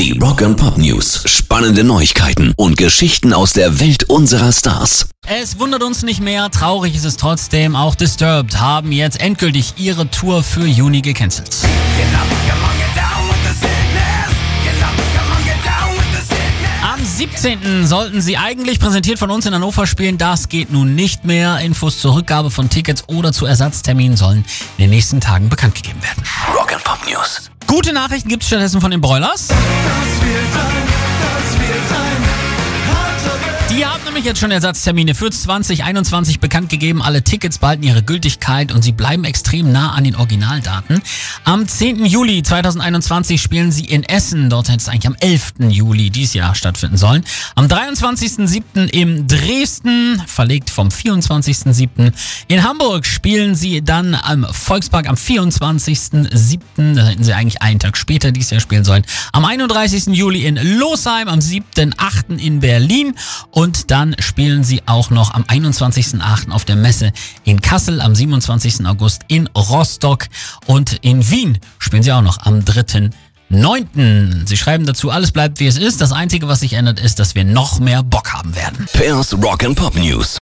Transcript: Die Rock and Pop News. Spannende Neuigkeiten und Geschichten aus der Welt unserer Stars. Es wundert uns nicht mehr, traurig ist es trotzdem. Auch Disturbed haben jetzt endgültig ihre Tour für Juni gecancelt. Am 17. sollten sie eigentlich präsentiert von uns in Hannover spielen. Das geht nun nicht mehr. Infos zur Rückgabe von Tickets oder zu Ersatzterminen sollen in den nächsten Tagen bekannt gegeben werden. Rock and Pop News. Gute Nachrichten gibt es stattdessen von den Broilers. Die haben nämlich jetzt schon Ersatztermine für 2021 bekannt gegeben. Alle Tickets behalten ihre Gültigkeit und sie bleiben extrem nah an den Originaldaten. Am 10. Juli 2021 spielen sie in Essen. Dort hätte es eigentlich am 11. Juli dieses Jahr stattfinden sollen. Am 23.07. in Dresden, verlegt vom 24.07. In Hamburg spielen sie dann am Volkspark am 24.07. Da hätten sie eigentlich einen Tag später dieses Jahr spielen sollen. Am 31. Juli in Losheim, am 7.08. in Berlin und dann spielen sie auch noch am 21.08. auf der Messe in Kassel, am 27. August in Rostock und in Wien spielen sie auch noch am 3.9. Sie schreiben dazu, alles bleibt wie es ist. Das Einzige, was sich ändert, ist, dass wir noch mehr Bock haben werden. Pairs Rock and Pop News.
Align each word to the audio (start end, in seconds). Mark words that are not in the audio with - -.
Die 0.00 0.18
Rock 0.18 0.40
and 0.40 0.56
Pop 0.56 0.78
News. 0.78 1.24
Spannende 1.26 1.84
Neuigkeiten 1.84 2.54
und 2.56 2.78
Geschichten 2.78 3.34
aus 3.34 3.52
der 3.52 3.80
Welt 3.80 4.04
unserer 4.04 4.50
Stars. 4.50 5.10
Es 5.26 5.58
wundert 5.58 5.82
uns 5.82 6.02
nicht 6.02 6.22
mehr, 6.22 6.50
traurig 6.50 6.94
ist 6.96 7.04
es 7.04 7.18
trotzdem. 7.18 7.76
Auch 7.76 7.94
Disturbed 7.94 8.58
haben 8.58 8.92
jetzt 8.92 9.20
endgültig 9.20 9.74
ihre 9.76 10.10
Tour 10.10 10.42
für 10.42 10.64
Juni 10.64 11.02
gecancelt. 11.02 11.50
Am 16.82 17.04
17. 17.04 17.86
sollten 17.86 18.22
sie 18.22 18.38
eigentlich 18.38 18.80
präsentiert 18.80 19.18
von 19.18 19.30
uns 19.30 19.44
in 19.44 19.52
Hannover 19.52 19.86
spielen. 19.86 20.16
Das 20.16 20.48
geht 20.48 20.72
nun 20.72 20.94
nicht 20.94 21.26
mehr. 21.26 21.58
Infos 21.58 21.98
zur 21.98 22.14
Rückgabe 22.14 22.50
von 22.50 22.70
Tickets 22.70 23.04
oder 23.06 23.34
zu 23.34 23.44
Ersatzterminen 23.44 24.16
sollen 24.16 24.46
in 24.78 24.84
den 24.84 24.90
nächsten 24.90 25.20
Tagen 25.20 25.50
bekannt 25.50 25.74
gegeben 25.74 26.02
werden. 26.02 26.24
Rock 26.56 26.72
and 26.72 26.84
Pop 26.84 27.00
News. 27.06 27.50
Gute 27.70 27.92
Nachrichten 27.92 28.28
gibt 28.28 28.42
es 28.42 28.48
stattdessen 28.48 28.80
von 28.80 28.90
den 28.90 29.00
Broilers. 29.00 29.46
Die 33.70 33.86
haben 33.86 34.09
nämlich 34.20 34.32
jetzt 34.32 34.40
schon 34.40 34.50
Ersatztermine 34.50 35.14
für 35.14 35.30
2021 35.30 36.40
bekannt 36.40 36.68
gegeben. 36.68 37.00
Alle 37.00 37.22
Tickets 37.22 37.56
behalten 37.56 37.84
ihre 37.84 38.02
Gültigkeit 38.02 38.70
und 38.70 38.82
sie 38.82 38.92
bleiben 38.92 39.24
extrem 39.24 39.72
nah 39.72 39.92
an 39.92 40.04
den 40.04 40.14
Originaldaten. 40.14 41.00
Am 41.44 41.66
10. 41.66 42.04
Juli 42.04 42.42
2021 42.42 43.40
spielen 43.40 43.72
sie 43.72 43.86
in 43.86 44.02
Essen. 44.02 44.50
Dort 44.50 44.68
hätte 44.68 44.78
es 44.78 44.88
eigentlich 44.90 45.06
am 45.06 45.16
11. 45.20 45.70
Juli 45.70 46.10
dieses 46.10 46.34
Jahr 46.34 46.54
stattfinden 46.54 46.98
sollen. 46.98 47.24
Am 47.54 47.66
23.07. 47.66 48.90
in 48.90 49.26
Dresden, 49.26 50.22
verlegt 50.26 50.68
vom 50.68 50.88
24.07. 50.88 52.12
In 52.48 52.62
Hamburg 52.62 53.06
spielen 53.06 53.54
sie 53.54 53.80
dann 53.80 54.14
am 54.14 54.44
Volkspark 54.44 55.08
am 55.08 55.14
24.07. 55.14 56.94
Da 56.94 57.06
hätten 57.06 57.24
sie 57.24 57.32
eigentlich 57.32 57.62
einen 57.62 57.78
Tag 57.78 57.96
später 57.96 58.32
dieses 58.32 58.50
Jahr 58.50 58.60
spielen 58.60 58.84
sollen. 58.84 59.04
Am 59.32 59.46
31. 59.46 60.08
Juli 60.08 60.44
in 60.44 60.56
Losheim, 60.78 61.28
am 61.28 61.38
7.08. 61.38 62.36
in 62.36 62.60
Berlin 62.60 63.14
und 63.50 63.90
dann 63.90 64.09
spielen 64.18 64.64
sie 64.64 64.82
auch 64.86 65.10
noch 65.10 65.32
am 65.32 65.42
21.08. 65.42 66.50
auf 66.50 66.64
der 66.64 66.76
Messe 66.76 67.12
in 67.44 67.60
Kassel, 67.60 68.00
am 68.00 68.14
27. 68.14 68.86
August 68.86 69.22
in 69.28 69.48
Rostock 69.48 70.26
und 70.66 70.98
in 71.02 71.28
Wien 71.30 71.58
spielen 71.78 72.02
sie 72.02 72.12
auch 72.12 72.22
noch 72.22 72.38
am 72.42 72.60
3.9. 72.60 74.46
Sie 74.46 74.56
schreiben 74.56 74.86
dazu, 74.86 75.10
alles 75.10 75.32
bleibt 75.32 75.60
wie 75.60 75.66
es 75.66 75.78
ist. 75.78 76.00
Das 76.00 76.12
Einzige, 76.12 76.48
was 76.48 76.60
sich 76.60 76.74
ändert, 76.74 77.00
ist, 77.00 77.18
dass 77.18 77.34
wir 77.34 77.44
noch 77.44 77.80
mehr 77.80 78.02
Bock 78.02 78.32
haben 78.32 78.54
werden. 78.54 78.86
Pairs 78.92 79.32
Rock 79.34 79.64
and 79.64 79.76
Pop 79.76 79.96
News. 79.96 80.38